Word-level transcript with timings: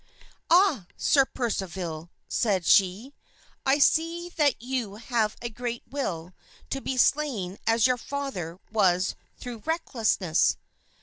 "Ah! 0.49 0.87
Sir 0.97 1.25
Percival," 1.25 2.09
said 2.27 2.65
she, 2.65 3.13
"I 3.67 3.77
see 3.77 4.29
that 4.29 4.59
you 4.59 4.95
have 4.95 5.35
a 5.43 5.49
great 5.51 5.83
will 5.91 6.33
to 6.71 6.81
be 6.81 6.97
slain 6.97 7.59
as 7.67 7.85
your 7.85 7.97
father 7.97 8.59
was 8.71 9.13
through 9.37 9.57
recklessness." 9.59 10.57